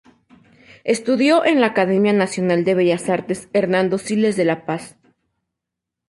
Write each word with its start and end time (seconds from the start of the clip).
Estudió 0.83 1.45
en 1.45 1.61
la 1.61 1.67
Academia 1.67 2.11
Nacional 2.11 2.63
de 2.63 2.73
Bellas 2.73 3.07
Artes 3.07 3.49
Hernando 3.53 3.99
Siles 3.99 4.35
de 4.35 4.45
La 4.45 4.65
Paz. 4.65 4.95